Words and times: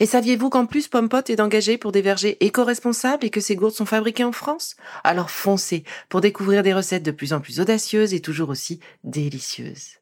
Et 0.00 0.06
saviez-vous 0.06 0.50
qu'en 0.50 0.66
plus 0.66 0.88
Pompot 0.88 1.22
est 1.28 1.40
engagé 1.40 1.78
pour 1.78 1.92
des 1.92 2.02
vergers 2.02 2.36
éco-responsables 2.44 3.24
et 3.24 3.30
que 3.30 3.40
ces 3.40 3.56
gourdes 3.56 3.74
sont 3.74 3.86
fabriquées 3.86 4.24
en 4.24 4.32
France? 4.32 4.76
Alors 5.04 5.30
foncez 5.30 5.84
pour 6.08 6.20
découvrir 6.20 6.62
des 6.62 6.74
recettes 6.74 7.04
de 7.04 7.10
plus 7.10 7.32
en 7.32 7.40
plus 7.40 7.60
audacieuses 7.60 8.14
et 8.14 8.20
toujours 8.20 8.48
aussi 8.48 8.80
délicieuses. 9.04 9.98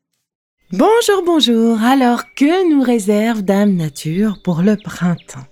Bonjour, 0.72 1.22
bonjour. 1.26 1.82
Alors, 1.82 2.22
que 2.34 2.72
nous 2.72 2.80
réserve 2.80 3.42
Dame 3.42 3.74
Nature 3.74 4.40
pour 4.42 4.62
le 4.62 4.76
printemps? 4.76 5.46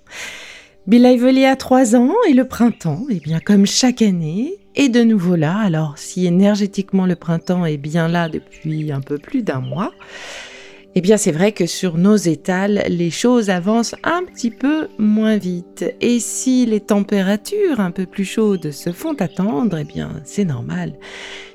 Bill 0.87 1.05
a 1.45 1.57
trois 1.57 1.95
ans 1.95 2.15
et 2.27 2.33
le 2.33 2.49
printemps, 2.49 3.05
eh 3.11 3.21
bien, 3.21 3.39
comme 3.39 3.67
chaque 3.67 4.01
année, 4.01 4.55
est 4.75 4.89
de 4.89 5.03
nouveau 5.03 5.37
là. 5.37 5.59
Alors, 5.59 5.99
si 5.99 6.27
énergétiquement 6.27 7.05
le 7.05 7.17
printemps 7.17 7.67
est 7.67 7.77
bien 7.77 8.09
là 8.09 8.31
depuis 8.31 8.91
un 8.91 9.03
peu 9.03 9.19
plus 9.19 9.43
d'un 9.43 9.61
mois, 9.61 9.93
eh 10.97 11.01
bien, 11.01 11.17
c'est 11.17 11.31
vrai 11.31 11.53
que 11.53 11.67
sur 11.67 11.99
nos 11.99 12.17
étals, 12.17 12.85
les 12.89 13.11
choses 13.11 13.49
avancent 13.49 13.95
un 14.03 14.25
petit 14.25 14.51
peu 14.51 14.89
moins 14.99 15.37
vite. 15.37 15.85
Et 16.01 16.19
si 16.19 16.67
les 16.67 16.81
températures 16.81 17.79
un 17.79 17.93
peu 17.93 18.07
plus 18.07 18.25
chaudes 18.25 18.73
se 18.73 18.91
font 18.91 19.15
attendre, 19.15 19.79
eh 19.79 19.85
bien, 19.85 20.21
c'est 20.25 20.45
normal. 20.45 20.95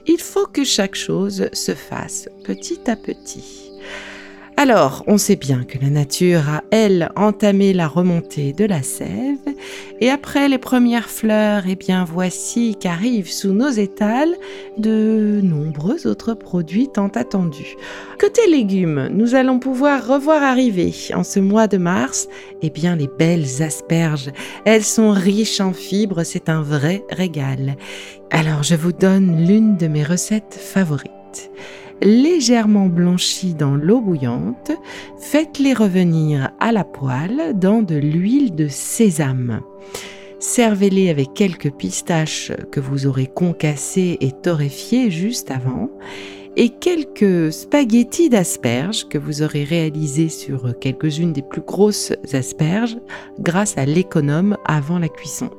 Il 0.07 0.19
faut 0.19 0.45
que 0.45 0.63
chaque 0.63 0.95
chose 0.95 1.49
se 1.51 1.73
fasse 1.73 2.29
petit 2.45 2.79
à 2.89 2.95
petit. 2.95 3.64
Alors, 4.57 5.03
on 5.07 5.17
sait 5.17 5.35
bien 5.35 5.65
que 5.65 5.77
la 5.79 5.89
nature 5.89 6.49
a, 6.49 6.63
elle, 6.71 7.09
entamé 7.17 7.73
la 7.73 7.89
remontée 7.89 8.53
de 8.53 8.63
la 8.63 8.83
sève, 8.83 9.37
et 9.99 10.09
après 10.09 10.47
les 10.47 10.57
premières 10.57 11.09
fleurs, 11.09 11.63
eh 11.67 11.75
bien 11.75 12.05
voici 12.05 12.77
qu'arrivent 12.79 13.29
sous 13.29 13.51
nos 13.51 13.69
étals 13.69 14.33
de 14.77 15.41
nombreux 15.43 16.07
autres 16.07 16.33
produits 16.33 16.87
tant 16.87 17.09
attendus. 17.09 17.75
Côté 18.17 18.47
légumes, 18.49 19.09
nous 19.11 19.35
allons 19.35 19.59
pouvoir 19.59 20.07
revoir 20.07 20.41
arriver 20.41 20.93
en 21.13 21.25
ce 21.25 21.41
mois 21.41 21.67
de 21.67 21.77
mars, 21.77 22.29
eh 22.61 22.69
bien 22.69 22.95
les 22.95 23.09
belles 23.19 23.61
asperges. 23.61 24.31
Elles 24.63 24.85
sont 24.85 25.11
riches 25.11 25.59
en 25.59 25.73
fibres, 25.73 26.23
c'est 26.23 26.47
un 26.47 26.61
vrai 26.61 27.03
régal. 27.09 27.75
Alors, 28.31 28.63
je 28.63 28.75
vous 28.75 28.93
donne 28.93 29.45
l'une 29.45 29.75
de 29.75 29.87
mes 29.87 30.03
recettes 30.03 30.57
favorites 30.57 31.11
légèrement 32.01 32.87
blanchis 32.87 33.53
dans 33.53 33.75
l'eau 33.75 34.01
bouillante, 34.01 34.71
faites-les 35.19 35.73
revenir 35.73 36.51
à 36.59 36.71
la 36.71 36.83
poêle 36.83 37.57
dans 37.57 37.81
de 37.81 37.95
l'huile 37.95 38.55
de 38.55 38.67
sésame. 38.67 39.61
Servez-les 40.39 41.09
avec 41.09 41.33
quelques 41.33 41.71
pistaches 41.71 42.51
que 42.71 42.79
vous 42.79 43.07
aurez 43.07 43.27
concassées 43.27 44.17
et 44.21 44.31
torréfiées 44.31 45.09
juste 45.09 45.49
avant 45.49 45.89
et 46.57 46.69
quelques 46.69 47.51
spaghettis 47.51 48.29
d'asperges 48.29 49.07
que 49.07 49.17
vous 49.17 49.41
aurez 49.41 49.63
réalisés 49.63 50.29
sur 50.29 50.77
quelques-unes 50.79 51.33
des 51.33 51.41
plus 51.41 51.61
grosses 51.61 52.13
asperges 52.33 52.97
grâce 53.39 53.77
à 53.77 53.85
l'économe 53.85 54.57
avant 54.65 54.99
la 54.99 55.09
cuisson. 55.09 55.49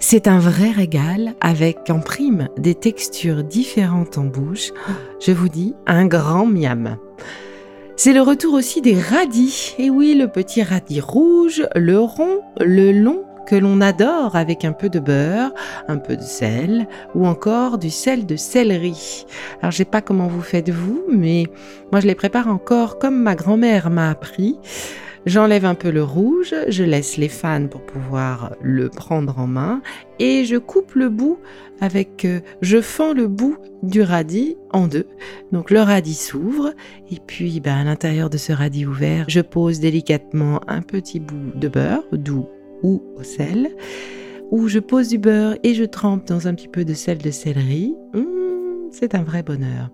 C'est 0.00 0.28
un 0.28 0.38
vrai 0.38 0.70
régal 0.70 1.34
avec 1.40 1.90
en 1.90 2.00
prime 2.00 2.48
des 2.56 2.74
textures 2.74 3.44
différentes 3.44 4.18
en 4.18 4.24
bouche. 4.24 4.72
Je 5.20 5.32
vous 5.32 5.48
dis 5.48 5.74
un 5.86 6.06
grand 6.06 6.46
miam. 6.46 6.96
C'est 7.96 8.12
le 8.12 8.22
retour 8.22 8.54
aussi 8.54 8.80
des 8.80 8.98
radis. 8.98 9.74
Et 9.78 9.90
oui, 9.90 10.14
le 10.14 10.28
petit 10.28 10.62
radis 10.62 11.00
rouge, 11.00 11.66
le 11.74 11.98
rond, 11.98 12.42
le 12.60 12.92
long 12.92 13.24
que 13.48 13.56
l'on 13.56 13.80
adore 13.80 14.36
avec 14.36 14.66
un 14.66 14.72
peu 14.72 14.90
de 14.90 15.00
beurre, 15.00 15.54
un 15.88 15.96
peu 15.96 16.16
de 16.16 16.22
sel 16.22 16.86
ou 17.14 17.26
encore 17.26 17.78
du 17.78 17.88
sel 17.88 18.26
de 18.26 18.36
céleri. 18.36 19.24
Alors 19.62 19.70
je 19.70 19.78
sais 19.78 19.84
pas 19.86 20.02
comment 20.02 20.26
vous 20.26 20.42
faites 20.42 20.68
vous, 20.68 21.02
mais 21.10 21.44
moi 21.90 22.00
je 22.00 22.06
les 22.06 22.14
prépare 22.14 22.48
encore 22.48 22.98
comme 22.98 23.22
ma 23.22 23.34
grand-mère 23.34 23.88
m'a 23.88 24.10
appris. 24.10 24.58
J'enlève 25.24 25.64
un 25.64 25.74
peu 25.74 25.90
le 25.90 26.04
rouge, 26.04 26.54
je 26.68 26.84
laisse 26.84 27.16
les 27.16 27.30
fans 27.30 27.68
pour 27.68 27.80
pouvoir 27.80 28.54
le 28.60 28.90
prendre 28.90 29.38
en 29.38 29.46
main 29.46 29.80
et 30.18 30.44
je 30.44 30.56
coupe 30.56 30.92
le 30.94 31.08
bout 31.08 31.38
avec, 31.80 32.26
euh, 32.26 32.40
je 32.60 32.82
fends 32.82 33.14
le 33.14 33.28
bout 33.28 33.56
du 33.82 34.02
radis 34.02 34.58
en 34.72 34.88
deux. 34.88 35.06
Donc 35.52 35.70
le 35.70 35.80
radis 35.80 36.14
s'ouvre 36.14 36.74
et 37.10 37.16
puis 37.26 37.60
ben, 37.60 37.78
à 37.78 37.84
l'intérieur 37.84 38.28
de 38.28 38.36
ce 38.36 38.52
radis 38.52 38.84
ouvert, 38.84 39.24
je 39.28 39.40
pose 39.40 39.80
délicatement 39.80 40.60
un 40.68 40.82
petit 40.82 41.18
bout 41.18 41.52
de 41.54 41.68
beurre 41.68 42.04
doux 42.12 42.46
ou 42.82 43.02
au 43.16 43.22
sel, 43.22 43.70
où 44.50 44.68
je 44.68 44.78
pose 44.78 45.08
du 45.08 45.18
beurre 45.18 45.56
et 45.62 45.74
je 45.74 45.84
trempe 45.84 46.26
dans 46.26 46.48
un 46.48 46.54
petit 46.54 46.68
peu 46.68 46.84
de 46.84 46.94
sel 46.94 47.18
de 47.18 47.30
céleri. 47.30 47.94
Mmh, 48.14 48.37
c'est 48.98 49.14
un 49.14 49.22
vrai 49.22 49.42
bonheur. 49.42 49.90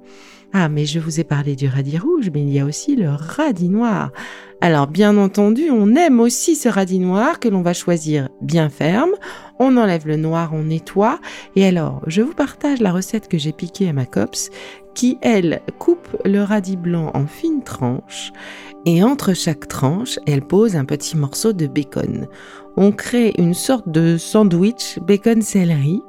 Ah, 0.53 0.69
mais 0.69 0.87
je 0.87 1.01
vous 1.01 1.19
ai 1.19 1.25
parlé 1.25 1.57
du 1.57 1.67
radis 1.67 1.99
rouge, 1.99 2.31
mais 2.33 2.43
il 2.43 2.51
y 2.51 2.61
a 2.61 2.65
aussi 2.65 2.95
le 2.95 3.11
radis 3.11 3.69
noir. 3.69 4.13
Alors, 4.61 4.87
bien 4.87 5.17
entendu, 5.17 5.71
on 5.71 5.97
aime 5.97 6.21
aussi 6.21 6.55
ce 6.55 6.69
radis 6.69 7.01
noir 7.01 7.41
que 7.41 7.49
l'on 7.49 7.63
va 7.63 7.73
choisir 7.73 8.29
bien 8.41 8.69
ferme. 8.69 9.11
On 9.59 9.77
enlève 9.77 10.07
le 10.07 10.17
noir, 10.17 10.51
on 10.55 10.63
nettoie. 10.63 11.19
Et 11.57 11.67
alors, 11.67 12.03
je 12.07 12.23
vous 12.23 12.35
partage 12.35 12.81
la 12.81 12.93
recette 12.93 13.29
que 13.29 13.39
j'ai 13.39 13.53
piquée 13.53 13.89
à 13.89 13.93
ma 13.93 14.07
copse, 14.07 14.51
qui, 14.95 15.19
elle, 15.23 15.61
coupe 15.79 16.09
le 16.25 16.43
radis 16.43 16.77
blanc 16.77 17.11
en 17.15 17.27
fines 17.27 17.65
tranches. 17.65 18.33
Et 18.87 19.03
entre 19.03 19.35
chaque 19.35 19.67
tranche, 19.67 20.21
elle 20.27 20.43
pose 20.43 20.77
un 20.77 20.85
petit 20.85 21.17
morceau 21.17 21.53
de 21.53 21.67
bacon 21.67 22.29
on 22.77 22.93
crée 22.93 23.33
une 23.39 23.55
sorte 23.55 23.89
de 23.89 24.17
sandwich 24.17 24.99
bacon-céleri 25.01 26.03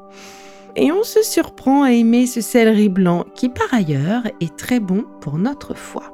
et 0.75 0.91
on 0.91 1.03
se 1.03 1.24
surprend 1.24 1.84
à 1.84 1.91
aimer 1.91 2.28
ce 2.28 2.41
céleri 2.41 2.90
blanc 2.90 3.25
qui 3.36 3.50
par 3.50 3.74
ailleurs 3.74 4.24
est 4.41 4.56
très 4.56 4.80
bon 4.80 5.06
pour 5.22 5.38
notre 5.38 5.75
foie. 5.75 6.12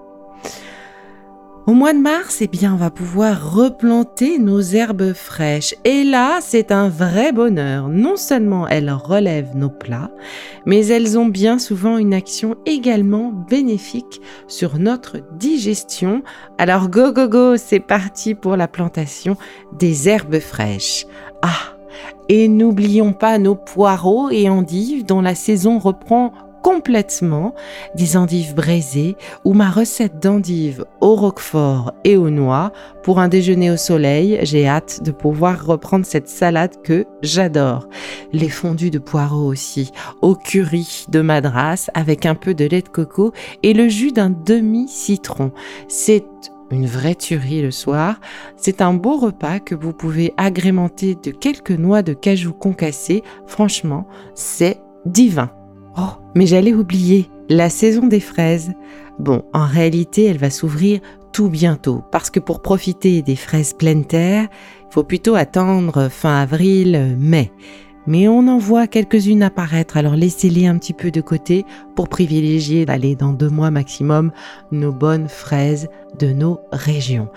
Au 1.67 1.73
mois 1.73 1.93
de 1.93 1.99
mars, 1.99 2.39
eh 2.41 2.47
bien, 2.47 2.73
on 2.73 2.77
va 2.77 2.89
pouvoir 2.89 3.53
replanter 3.53 4.39
nos 4.39 4.61
herbes 4.61 5.13
fraîches. 5.13 5.75
Et 5.85 6.03
là, 6.03 6.39
c'est 6.41 6.71
un 6.71 6.89
vrai 6.89 7.31
bonheur. 7.31 7.87
Non 7.87 8.15
seulement 8.15 8.67
elles 8.67 8.91
relèvent 8.91 9.55
nos 9.55 9.69
plats, 9.69 10.09
mais 10.65 10.87
elles 10.87 11.19
ont 11.19 11.27
bien 11.27 11.59
souvent 11.59 11.99
une 11.99 12.15
action 12.15 12.55
également 12.65 13.31
bénéfique 13.31 14.21
sur 14.47 14.79
notre 14.79 15.19
digestion. 15.37 16.23
Alors 16.57 16.89
go, 16.89 17.11
go, 17.13 17.27
go, 17.27 17.57
c'est 17.57 17.79
parti 17.79 18.33
pour 18.33 18.57
la 18.57 18.67
plantation 18.67 19.37
des 19.77 20.09
herbes 20.09 20.39
fraîches. 20.39 21.05
Ah! 21.43 21.80
Et 22.29 22.47
n'oublions 22.47 23.13
pas 23.13 23.37
nos 23.37 23.55
poireaux 23.55 24.29
et 24.29 24.49
endives 24.49 25.05
dont 25.05 25.21
la 25.21 25.35
saison 25.35 25.79
reprend 25.79 26.31
complètement 26.61 27.53
des 27.95 28.17
endives 28.17 28.55
braisées 28.55 29.17
ou 29.43 29.53
ma 29.53 29.69
recette 29.69 30.21
d'endives 30.21 30.85
au 30.99 31.15
roquefort 31.15 31.93
et 32.03 32.17
aux 32.17 32.29
noix 32.29 32.71
pour 33.03 33.19
un 33.19 33.27
déjeuner 33.27 33.71
au 33.71 33.77
soleil. 33.77 34.39
J'ai 34.43 34.67
hâte 34.67 35.03
de 35.03 35.11
pouvoir 35.11 35.65
reprendre 35.65 36.05
cette 36.05 36.29
salade 36.29 36.81
que 36.83 37.05
j'adore. 37.21 37.87
Les 38.31 38.49
fondus 38.49 38.91
de 38.91 38.99
poireaux 38.99 39.47
aussi, 39.47 39.91
au 40.21 40.35
curry 40.35 41.05
de 41.09 41.21
madras 41.21 41.89
avec 41.93 42.25
un 42.25 42.35
peu 42.35 42.53
de 42.53 42.65
lait 42.65 42.81
de 42.81 42.89
coco 42.89 43.33
et 43.63 43.73
le 43.73 43.89
jus 43.89 44.11
d'un 44.11 44.29
demi-citron. 44.29 45.51
C'est 45.87 46.25
une 46.71 46.87
vraie 46.87 47.15
tuerie 47.15 47.61
le 47.61 47.71
soir. 47.71 48.19
C'est 48.55 48.81
un 48.81 48.93
beau 48.93 49.17
repas 49.17 49.59
que 49.59 49.75
vous 49.75 49.93
pouvez 49.93 50.33
agrémenter 50.37 51.15
de 51.15 51.31
quelques 51.31 51.71
noix 51.71 52.01
de 52.01 52.13
cajou 52.13 52.53
concassées. 52.53 53.23
Franchement, 53.47 54.07
c'est 54.35 54.81
divin. 55.05 55.51
Oh, 55.97 56.13
mais 56.35 56.45
j'allais 56.45 56.73
oublier, 56.73 57.29
la 57.49 57.69
saison 57.69 58.07
des 58.07 58.19
fraises. 58.19 58.71
Bon, 59.19 59.43
en 59.53 59.65
réalité, 59.65 60.25
elle 60.25 60.37
va 60.37 60.49
s'ouvrir 60.49 61.01
tout 61.33 61.49
bientôt, 61.49 62.03
parce 62.11 62.29
que 62.29 62.39
pour 62.39 62.61
profiter 62.61 63.21
des 63.21 63.35
fraises 63.35 63.73
pleine 63.73 64.05
terre, 64.05 64.47
il 64.89 64.93
faut 64.93 65.03
plutôt 65.03 65.35
attendre 65.35 66.09
fin 66.09 66.41
avril, 66.41 67.15
mai. 67.17 67.51
Mais 68.07 68.27
on 68.27 68.47
en 68.47 68.57
voit 68.57 68.87
quelques-unes 68.87 69.43
apparaître, 69.43 69.97
alors 69.97 70.15
laissez-les 70.15 70.67
un 70.67 70.77
petit 70.77 70.93
peu 70.93 71.11
de 71.11 71.21
côté 71.21 71.65
pour 71.95 72.09
privilégier 72.09 72.85
d'aller 72.85 73.15
dans 73.15 73.33
deux 73.33 73.49
mois 73.49 73.71
maximum 73.71 74.31
nos 74.71 74.91
bonnes 74.91 75.27
fraises 75.27 75.87
de 76.19 76.27
nos 76.27 76.59
régions. 76.71 77.29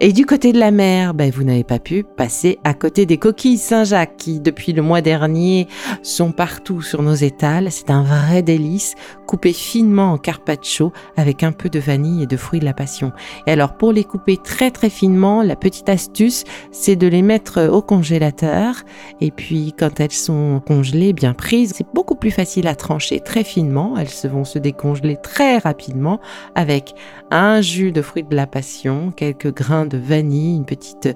Et 0.00 0.12
du 0.12 0.26
côté 0.26 0.52
de 0.52 0.58
la 0.58 0.70
mer, 0.70 1.14
ben, 1.14 1.30
vous 1.30 1.44
n'avez 1.44 1.64
pas 1.64 1.78
pu 1.78 2.02
passer 2.02 2.58
à 2.64 2.74
côté 2.74 3.06
des 3.06 3.18
coquilles 3.18 3.58
Saint-Jacques 3.58 4.16
qui, 4.16 4.40
depuis 4.40 4.72
le 4.72 4.82
mois 4.82 5.00
dernier, 5.00 5.68
sont 6.02 6.32
partout 6.32 6.82
sur 6.82 7.02
nos 7.02 7.14
étals. 7.14 7.70
C'est 7.70 7.90
un 7.90 8.02
vrai 8.02 8.42
délice, 8.42 8.94
coupé 9.26 9.52
finement 9.52 10.12
en 10.12 10.18
carpaccio 10.18 10.92
avec 11.16 11.42
un 11.42 11.52
peu 11.52 11.68
de 11.68 11.78
vanille 11.78 12.24
et 12.24 12.26
de 12.26 12.36
fruits 12.36 12.60
de 12.60 12.64
la 12.64 12.74
passion. 12.74 13.12
Et 13.46 13.52
alors, 13.52 13.76
pour 13.76 13.92
les 13.92 14.04
couper 14.04 14.36
très 14.36 14.70
très 14.70 14.90
finement, 14.90 15.42
la 15.42 15.56
petite 15.56 15.88
astuce, 15.88 16.44
c'est 16.72 16.96
de 16.96 17.06
les 17.06 17.22
mettre 17.22 17.68
au 17.68 17.82
congélateur. 17.82 18.82
Et 19.20 19.30
puis, 19.30 19.72
quand 19.78 20.00
sont 20.12 20.60
congelées, 20.66 21.12
bien 21.12 21.34
prises, 21.34 21.72
c'est 21.76 21.86
beaucoup 21.94 22.14
plus 22.14 22.30
facile 22.30 22.66
à 22.66 22.74
trancher 22.74 23.20
très 23.20 23.44
finement. 23.44 23.96
Elles 23.96 24.30
vont 24.30 24.44
se 24.44 24.58
décongeler 24.58 25.16
très 25.16 25.58
rapidement 25.58 26.20
avec 26.54 26.94
un 27.30 27.60
jus 27.60 27.92
de 27.92 28.02
fruits 28.02 28.24
de 28.24 28.34
la 28.34 28.46
passion, 28.46 29.10
quelques 29.10 29.52
grains 29.52 29.86
de 29.86 29.98
vanille, 29.98 30.56
une 30.56 30.64
petite 30.64 31.06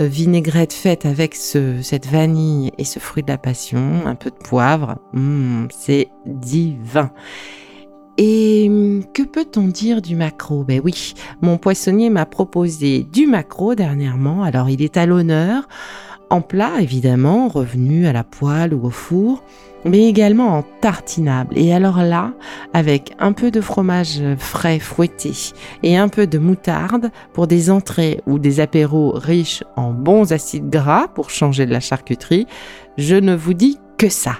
euh, 0.00 0.06
vinaigrette 0.06 0.72
faite 0.72 1.06
avec 1.06 1.34
ce, 1.34 1.82
cette 1.82 2.06
vanille 2.06 2.72
et 2.78 2.84
ce 2.84 2.98
fruit 2.98 3.22
de 3.22 3.30
la 3.30 3.38
passion, 3.38 4.06
un 4.06 4.14
peu 4.14 4.30
de 4.30 4.36
poivre. 4.36 4.96
Mmh, 5.12 5.66
c'est 5.70 6.08
divin. 6.26 7.10
Et 8.18 8.66
hum, 8.68 9.04
que 9.12 9.22
peut-on 9.22 9.68
dire 9.68 10.00
du 10.00 10.16
maquereau 10.16 10.64
Ben 10.64 10.80
oui, 10.82 11.14
mon 11.42 11.58
poissonnier 11.58 12.08
m'a 12.08 12.26
proposé 12.26 13.06
du 13.12 13.26
maquereau 13.26 13.74
dernièrement, 13.74 14.42
alors 14.42 14.70
il 14.70 14.82
est 14.82 14.96
à 14.96 15.04
l'honneur, 15.04 15.68
en 16.30 16.40
plat 16.40 16.80
évidemment, 16.80 17.48
revenu 17.48 18.06
à 18.06 18.12
la 18.12 18.24
poêle 18.24 18.74
ou 18.74 18.86
au 18.86 18.90
four, 18.90 19.42
mais 19.84 20.08
également 20.08 20.58
en 20.58 20.64
tartinable. 20.80 21.56
Et 21.56 21.72
alors 21.72 22.02
là, 22.02 22.32
avec 22.72 23.14
un 23.18 23.32
peu 23.32 23.50
de 23.50 23.60
fromage 23.60 24.20
frais 24.38 24.78
fouetté 24.78 25.32
et 25.82 25.96
un 25.96 26.08
peu 26.08 26.26
de 26.26 26.38
moutarde 26.38 27.10
pour 27.32 27.46
des 27.46 27.70
entrées 27.70 28.20
ou 28.26 28.38
des 28.38 28.60
apéros 28.60 29.12
riches 29.12 29.62
en 29.76 29.92
bons 29.92 30.32
acides 30.32 30.68
gras 30.68 31.08
pour 31.08 31.30
changer 31.30 31.66
de 31.66 31.72
la 31.72 31.80
charcuterie, 31.80 32.46
je 32.98 33.16
ne 33.16 33.34
vous 33.34 33.54
dis 33.54 33.78
que 33.96 34.08
ça. 34.08 34.36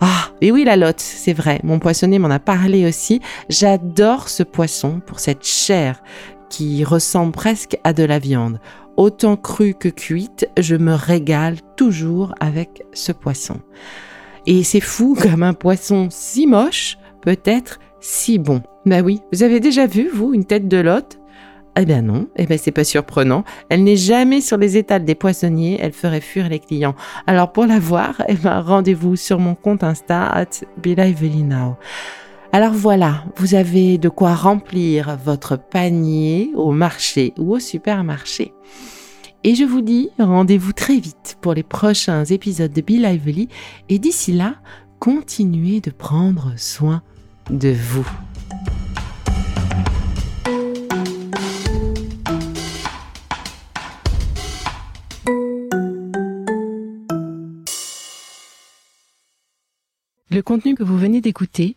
Ah, 0.00 0.30
et 0.40 0.52
oui, 0.52 0.64
la 0.64 0.76
lotte, 0.76 1.00
c'est 1.00 1.32
vrai, 1.32 1.60
mon 1.64 1.78
poissonnier 1.78 2.18
m'en 2.18 2.30
a 2.30 2.38
parlé 2.38 2.86
aussi. 2.86 3.20
J'adore 3.48 4.28
ce 4.28 4.42
poisson 4.42 5.00
pour 5.04 5.18
cette 5.18 5.44
chair 5.44 6.02
qui 6.48 6.84
ressemble 6.84 7.32
presque 7.32 7.78
à 7.84 7.92
de 7.92 8.04
la 8.04 8.18
viande. 8.18 8.60
Autant 8.98 9.36
crue 9.36 9.74
que 9.74 9.88
cuite, 9.88 10.50
je 10.58 10.74
me 10.74 10.92
régale 10.92 11.58
toujours 11.76 12.34
avec 12.40 12.82
ce 12.92 13.12
poisson. 13.12 13.60
Et 14.44 14.64
c'est 14.64 14.80
fou 14.80 15.16
comme 15.22 15.44
un 15.44 15.54
poisson 15.54 16.08
si 16.10 16.48
moche 16.48 16.98
peut 17.22 17.38
être 17.44 17.78
si 18.00 18.40
bon. 18.40 18.60
Bah 18.86 19.02
oui, 19.02 19.20
vous 19.32 19.44
avez 19.44 19.60
déjà 19.60 19.86
vu, 19.86 20.08
vous, 20.12 20.34
une 20.34 20.44
tête 20.44 20.66
de 20.66 20.78
lotte? 20.78 21.20
Eh 21.78 21.84
bien 21.84 22.02
non, 22.02 22.26
eh 22.34 22.46
bien 22.46 22.56
c'est 22.56 22.72
pas 22.72 22.82
surprenant. 22.82 23.44
Elle 23.68 23.84
n'est 23.84 23.94
jamais 23.94 24.40
sur 24.40 24.56
les 24.56 24.76
étals 24.76 25.04
des 25.04 25.14
poissonniers, 25.14 25.78
elle 25.80 25.92
ferait 25.92 26.20
fuir 26.20 26.48
les 26.48 26.58
clients. 26.58 26.96
Alors 27.28 27.52
pour 27.52 27.66
la 27.66 27.78
voir, 27.78 28.20
eh 28.26 28.34
ben 28.34 28.60
rendez-vous 28.60 29.14
sur 29.14 29.38
mon 29.38 29.54
compte 29.54 29.84
Insta 29.84 30.26
at. 30.26 30.64
Alors 32.50 32.72
voilà, 32.72 33.24
vous 33.36 33.54
avez 33.54 33.98
de 33.98 34.08
quoi 34.08 34.34
remplir 34.34 35.18
votre 35.22 35.58
panier 35.58 36.50
au 36.54 36.72
marché 36.72 37.34
ou 37.36 37.54
au 37.54 37.58
supermarché. 37.58 38.54
Et 39.44 39.54
je 39.54 39.64
vous 39.64 39.82
dis 39.82 40.08
rendez-vous 40.18 40.72
très 40.72 40.98
vite 40.98 41.36
pour 41.42 41.52
les 41.52 41.62
prochains 41.62 42.24
épisodes 42.24 42.72
de 42.72 42.80
Be 42.80 43.00
Lively. 43.00 43.48
Et 43.90 43.98
d'ici 43.98 44.32
là, 44.32 44.54
continuez 44.98 45.80
de 45.80 45.90
prendre 45.90 46.54
soin 46.56 47.02
de 47.50 47.68
vous. 47.68 48.08
Le 60.30 60.42
contenu 60.42 60.74
que 60.74 60.82
vous 60.82 60.96
venez 60.96 61.20
d'écouter 61.20 61.76